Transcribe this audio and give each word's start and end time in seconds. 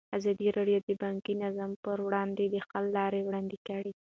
ازادي 0.17 0.47
راډیو 0.57 0.79
د 0.87 0.89
بانکي 1.01 1.33
نظام 1.43 1.71
پر 1.83 1.97
وړاندې 2.07 2.43
د 2.49 2.55
حل 2.67 2.85
لارې 2.97 3.21
وړاندې 3.23 3.57
کړي. 3.67 3.91